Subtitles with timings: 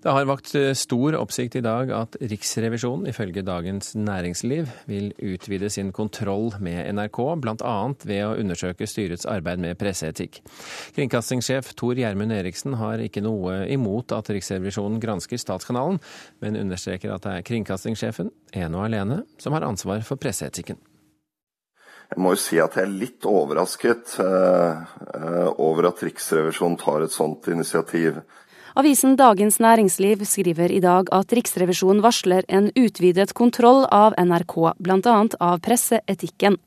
[0.00, 5.68] Det har vakt eh, stor oppsikt i dag at Riksrevisjonen ifølge Dagens Næringsliv vil utvide
[5.68, 7.74] sin kontroll med NRK, bl.a.
[8.08, 10.40] ved å undersøke styrets arbeid med presseetikk.
[10.96, 16.00] Kringkastingssjef Tor Gjermund Eriksen har ikke noe imot at Riksrevisjonen gransker Statskanalen,
[16.40, 20.80] men understreker at det er kringkastingssjefen, ene og alene, som har ansvar for presseetikken.
[22.10, 24.80] Jeg må jo si at jeg er litt overrasket uh,
[25.12, 28.24] uh, over at Riksrevisjonen tar et sånt initiativ.
[28.78, 35.16] Avisen Dagens Næringsliv skriver i dag at Riksrevisjonen varsler en utvidet kontroll av NRK, bl.a.
[35.40, 36.58] av presseetikken.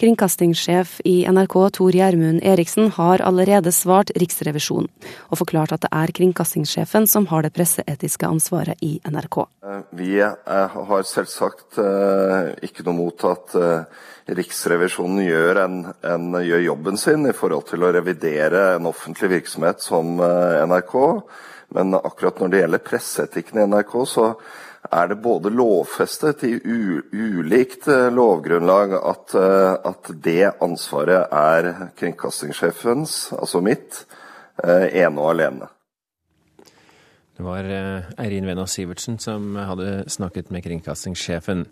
[0.00, 4.88] Kringkastingssjef i NRK Tor Gjermund Eriksen har allerede svart Riksrevisjonen,
[5.28, 9.36] og forklart at det er kringkastingssjefen som har det presseetiske ansvaret i NRK.
[9.66, 13.58] Eh, vi eh, har selvsagt eh, ikke noe mot at
[14.40, 19.84] Riksrevisjonen gjør, en, en, gjør jobben sin i forhold til å revidere en offentlig virksomhet
[19.84, 20.96] som NRK.
[21.76, 24.32] Men akkurat når det gjelder presseetikken i NRK, så
[24.88, 26.54] er det både lovfestet i
[27.12, 34.04] ulikt eh, lovgrunnlag at, eh, at det ansvaret er kringkastingssjefens, altså mitt,
[34.64, 35.70] eh, ene og alene.
[37.40, 37.64] Det var
[38.20, 41.62] Eirin Venås Sivertsen som hadde snakket med kringkastingssjefen.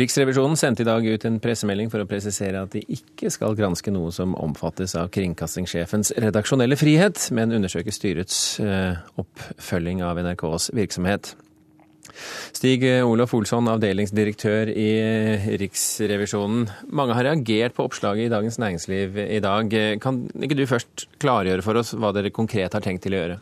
[0.00, 3.92] Riksrevisjonen sendte i dag ut en pressemelding for å presisere at de ikke skal granske
[3.92, 8.56] noe som omfattes av kringkastingssjefens redaksjonelle frihet, men undersøke styrets
[9.20, 11.34] oppfølging av NRKs virksomhet.
[12.52, 14.88] Stig Olof Olsson, avdelingsdirektør i
[15.62, 16.66] Riksrevisjonen.
[16.94, 19.78] Mange har reagert på oppslaget i Dagens Næringsliv i dag.
[20.02, 23.40] Kan ikke du først klargjøre for oss hva dere konkret har tenkt til å gjøre?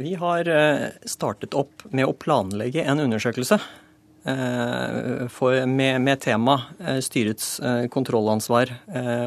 [0.00, 6.56] Vi har eh, startet opp med å planlegge en undersøkelse eh, for, med, med, tema
[6.80, 7.58] eh, styrets
[7.92, 8.72] kontrollansvar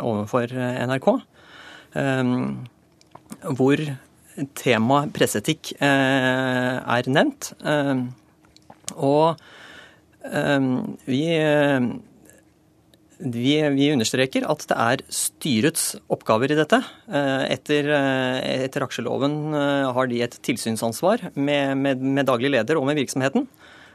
[0.02, 0.56] overfor
[0.88, 1.12] NRK.
[3.54, 3.84] Hvor
[4.58, 7.52] temaet presseetikk eh, er nevnt.
[7.62, 8.04] Eh,
[8.94, 9.40] og
[10.28, 10.68] eh,
[11.08, 11.22] vi,
[13.24, 16.82] vi, vi, understreker at det er styrets oppgaver i dette.
[17.14, 17.92] Etter,
[18.68, 19.56] etter aksjeloven
[19.96, 23.48] har de et tilsynsansvar med, med, med, daglig leder og med virksomheten.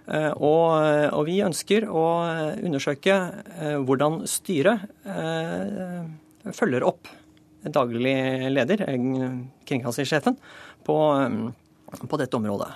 [0.09, 0.69] Og,
[1.13, 2.05] og vi ønsker å
[2.65, 3.19] undersøke
[3.85, 4.87] hvordan styret
[6.57, 7.11] følger opp
[7.63, 10.37] daglig leder, eh, kringkastingssjefen,
[10.85, 10.99] på,
[11.93, 12.69] eh, på dette området.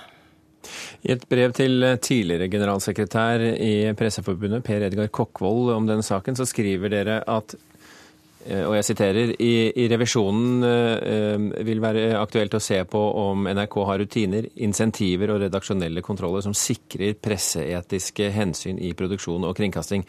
[1.03, 6.47] I et brev til tidligere generalsekretær i Presseforbundet, Per Edgar Kokkvold, om denne saken, så
[6.47, 7.55] skriver dere at
[8.47, 13.49] eh, og jeg siterer, i, i revisjonen eh, vil være aktuelt å se på om
[13.51, 20.07] NRK har rutiner, insentiver og redaksjonelle kontroller som sikrer presseetiske hensyn i produksjon og kringkasting.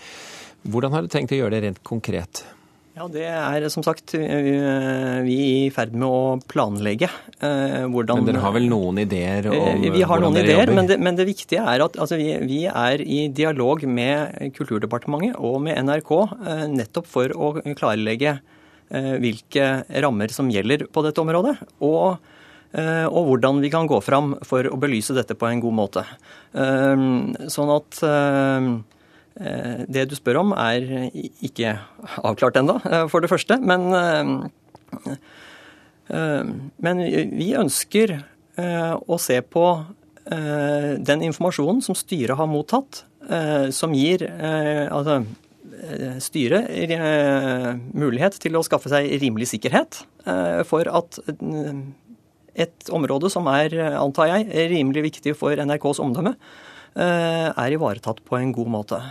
[0.64, 2.46] Hvordan har du tenkt å gjøre det rent konkret?
[2.94, 8.28] Ja, Det er som sagt vi er i ferd med å planlegge eh, hvordan Men
[8.30, 11.26] dere har vel noen ideer om eh, Vi har noen ideer, men det, men det,
[11.26, 16.68] viktige er at altså, vi, vi, er i dialog med Kulturdepartementet og med NRK eh,
[16.76, 18.40] nettopp for å klarlegge
[18.94, 19.68] hvilke
[20.04, 21.56] rammer som gjelder på dette området.
[21.82, 22.30] og
[22.74, 26.02] og hvordan vi kan gå fram for å belyse dette på en god måte.
[26.54, 28.00] Sånn at
[29.34, 31.10] det du spør om, er
[31.42, 31.78] ikke
[32.22, 33.58] avklart ennå, eh, for det første.
[33.62, 35.16] Men, eh,
[36.78, 36.98] men
[37.34, 38.24] vi ønsker
[38.54, 39.86] å se på
[40.24, 43.04] den informasjonen som styret har mottatt,
[43.74, 44.22] som gir
[44.94, 45.24] altså,
[46.22, 46.70] styret
[47.98, 50.04] mulighet til å skaffe seg rimelig sikkerhet
[50.70, 51.18] for at
[52.54, 56.36] et område som er, antar jeg, rimelig viktig for NRKs omdømme,
[56.94, 59.02] er ivaretatt på en god måte.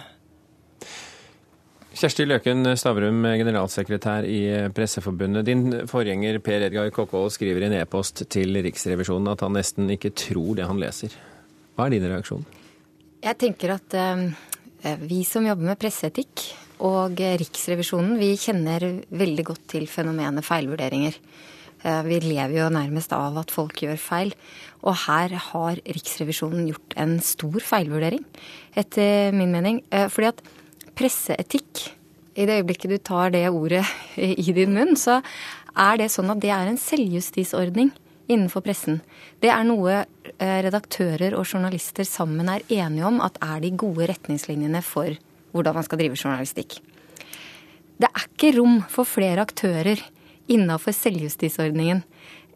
[1.93, 4.39] Kjersti Løken Stavrum, generalsekretær i
[4.73, 5.45] Presseforbundet.
[5.45, 10.15] Din forgjenger Per Edgar Kokkvold skriver i en e-post til Riksrevisjonen at han nesten ikke
[10.17, 11.13] tror det han leser.
[11.77, 12.47] Hva er din reaksjon?
[13.23, 16.47] Jeg tenker at uh, vi som jobber med presseetikk
[16.83, 21.21] og Riksrevisjonen, vi kjenner veldig godt til fenomenet feilvurderinger.
[21.85, 24.33] Uh, vi lever jo nærmest av at folk gjør feil.
[24.81, 28.25] Og her har Riksrevisjonen gjort en stor feilvurdering,
[28.81, 29.85] etter min mening.
[29.93, 30.45] Uh, fordi at
[30.99, 31.89] presseetikk
[32.37, 33.85] I det øyeblikket du tar det ordet
[34.17, 35.21] i din munn, så
[35.77, 37.91] er det sånn at det er en selvjustisordning
[38.31, 39.01] innenfor pressen.
[39.43, 44.09] Det er noe eh, redaktører og journalister sammen er enige om at er de gode
[44.09, 45.13] retningslinjene for
[45.53, 46.79] hvordan man skal drive journalistikk.
[48.01, 50.01] Det er ikke rom for flere aktører
[50.51, 52.03] innafor selvjustisordningen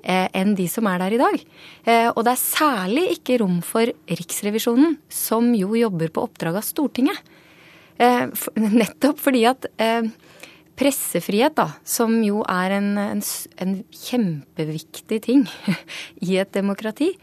[0.02, 1.42] eh, enn de som er der i dag.
[1.86, 6.66] Eh, og det er særlig ikke rom for Riksrevisjonen, som jo jobber på oppdrag av
[6.66, 7.20] Stortinget.
[7.96, 8.28] Eh,
[8.80, 10.08] nettopp fordi at eh,
[10.76, 13.22] pressefrihet, da, som jo er en, en,
[13.62, 15.46] en kjempeviktig ting
[16.26, 17.14] i et demokrati,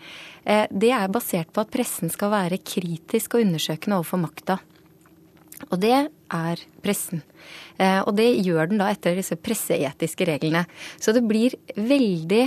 [0.44, 4.60] eh, det er basert på at pressen skal være kritisk og undersøkende overfor makta.
[5.70, 7.22] Og det er pressen.
[7.80, 10.66] Og det gjør den da etter disse presseetiske reglene.
[11.00, 12.42] Så det blir veldig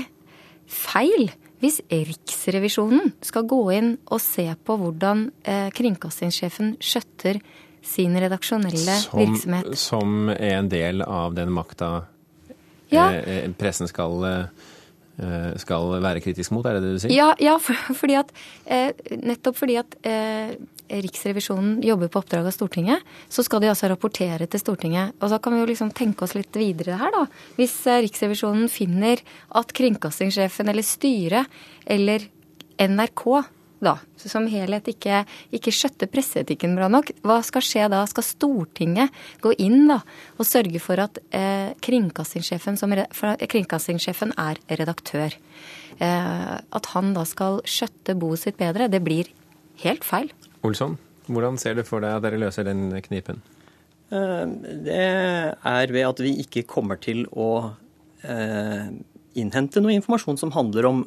[0.68, 1.30] feil
[1.62, 5.30] hvis Riksrevisjonen skal gå inn og se på hvordan
[5.78, 7.40] kringkastingssjefen skjøtter
[7.86, 9.72] sin redaksjonelle som, virksomhet.
[9.78, 12.04] Som er en del av den makta
[12.92, 13.08] Ja.
[13.12, 17.14] eh, pressen skal, eh, skal være kritisk mot, er det det du sier?
[17.16, 18.32] Ja, ja for, fordi at,
[18.66, 20.56] eh, nettopp fordi at eh,
[20.86, 25.16] Riksrevisjonen jobber på oppdrag av Stortinget, så skal de altså rapportere til Stortinget.
[25.18, 27.24] Og så kan vi jo liksom tenke oss litt videre her, da.
[27.58, 29.18] Hvis eh, Riksrevisjonen finner
[29.58, 31.50] at kringkastingssjefen eller styret
[31.90, 32.28] eller
[32.78, 33.24] NRK
[33.86, 35.22] da, som helhet ikke,
[35.54, 38.02] ikke skjøtter presseetikken bra nok, hva skal skje da?
[38.10, 40.00] Skal Stortinget gå inn da
[40.36, 45.38] og sørge for at eh, kringkastingssjefen, som, for kringkastingssjefen er redaktør?
[45.96, 49.30] Eh, at han da skal skjøtte boet sitt bedre, det blir
[49.84, 50.32] helt feil.
[50.66, 50.98] Olsson,
[51.30, 53.40] hvordan ser du for deg at dere løser den knipen?
[54.10, 54.44] Eh,
[54.86, 57.72] Det er ved at vi ikke kommer til å
[58.22, 58.90] eh,
[59.36, 61.06] innhente noe informasjon som handler om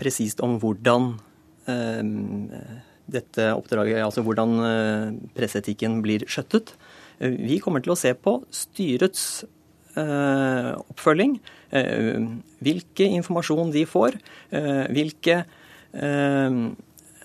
[0.00, 1.14] presist om hvordan
[3.10, 6.74] dette oppdraget, altså hvordan eh, presseetikken blir skjøttet.
[7.20, 9.44] Eh, Vi kommer til å se på styrets
[10.00, 11.38] eh, oppfølging,
[11.76, 12.24] eh,
[12.64, 14.18] hvilke informasjon de får,
[14.56, 15.42] eh, hvilke
[15.92, 16.60] eh,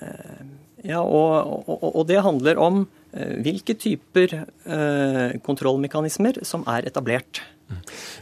[0.03, 0.41] eh,
[0.89, 7.41] ja, og, og, og det handler om eh, hvilke typer eh, kontrollmekanismer som er etablert.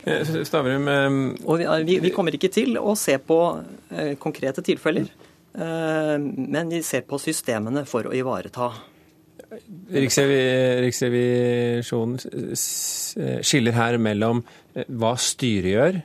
[0.04, 3.40] Eh, Stavrum, eh, Og vi, vi, kommer ikke til å se på
[3.94, 8.68] eh, konkrete tilfeller, eh, men vi ser på systemene for å ivareta.
[10.78, 12.20] Riksrevisjonen
[12.56, 13.16] s-
[13.48, 14.44] skiller her mellom
[14.76, 15.98] eh, hva styret gjør,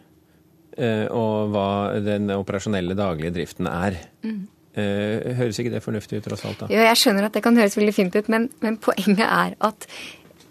[0.78, 1.66] eh, og hva
[2.04, 3.99] den operasjonelle daglige driften er.
[4.25, 4.43] Mm.
[4.72, 6.62] Høres ikke det fornuftig ut, tross alt?
[6.62, 6.66] da?
[6.72, 9.84] Jo, jeg skjønner at det kan høres veldig fint ut, men, men poenget er at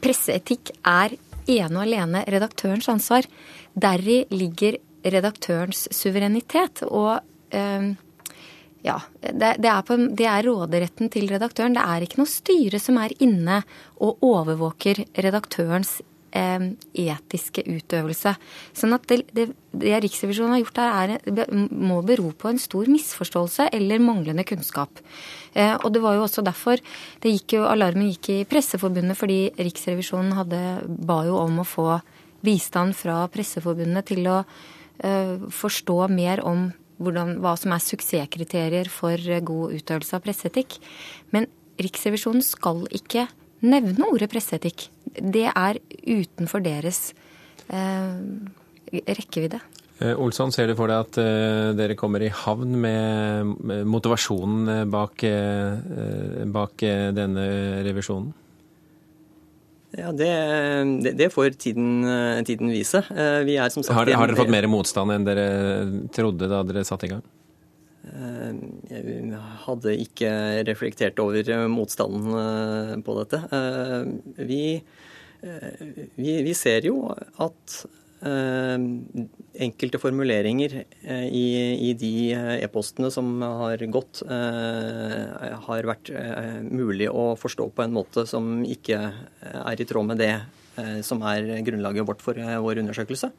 [0.04, 1.15] presseetikk er
[1.50, 3.25] ene og alene redaktørens ansvar.
[3.74, 4.77] Deri ligger
[5.09, 6.83] redaktørens suverenitet.
[6.86, 7.18] Og
[7.50, 7.89] eh,
[8.86, 11.75] ja, det, det, er på, det er råderetten til redaktøren.
[11.78, 13.62] Det er ikke noe styre som er inne
[14.01, 16.00] og overvåker redaktørens
[16.33, 16.66] eh,
[17.04, 18.33] etiske utøvelse.
[18.78, 19.48] Sånn at det, det,
[19.78, 25.04] det Riksrevisjonen har gjort her, er, må bero på en stor misforståelse eller manglende kunnskap.
[25.54, 26.81] Eh, og det var jo også derfor
[27.22, 31.89] det gikk jo, alarmen gikk i Presseforbundet, fordi Riksrevisjonen hadde, ba jo om å få
[32.42, 39.18] bistand fra Presseforbundet til å eh, forstå mer om hvordan, hva som er suksesskriterier for
[39.18, 40.77] eh, god utøvelse av presseetikk.
[41.36, 41.50] Men
[41.81, 43.25] Riksrevisjonen skal ikke
[43.65, 44.88] nevne ordet presseetikk.
[45.06, 47.12] Det er utenfor deres
[47.74, 48.19] eh,
[48.92, 49.62] rekkevidde.
[50.01, 55.25] Eh, Olsson, ser du for deg at uh, dere kommer i havn med motivasjonen bak,
[55.25, 56.86] uh, bak
[57.18, 57.47] denne
[57.86, 58.31] revisjonen?
[59.98, 62.06] Ja, Det, det, får tiden,
[62.48, 63.04] tiden vise.
[63.12, 65.48] Eh, Vi er som sagt Har, har dere fått mer motstand enn dere
[66.16, 67.24] trodde da dere satte i gang?
[68.08, 68.54] Eh,
[68.94, 70.32] Jeg hadde ikke
[70.70, 73.42] reflektert over eh, motstanden på dette.
[74.40, 74.64] Vi,
[76.16, 77.82] vi, vi ser jo at
[78.21, 81.45] enkelte formuleringer eh, i,
[81.89, 87.85] i de eh, e-postene som har gått, eh, har vært eh, mulig å forstå på
[87.85, 88.99] en måte som ikke
[89.42, 93.31] er i tråd med det eh, som er grunnlaget vårt for eh, vår undersøkelse.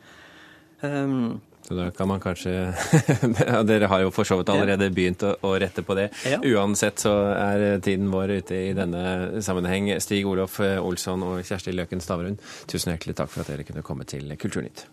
[0.82, 2.52] Um, Så da kan man kanskje
[3.70, 6.08] Dere har jo for så vidt allerede begynt å, å rette på det.
[6.28, 6.40] Ja.
[6.42, 9.92] Uansett så er tiden vår ute i denne sammenheng.
[10.02, 12.40] Stig Olof Olsson og Kjersti Løken Stavrun,
[12.70, 14.86] tusen hjertelig takk for at dere kunne komme til Kulturnytt.